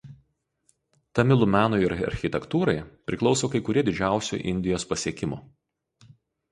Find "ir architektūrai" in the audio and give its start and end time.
1.89-2.77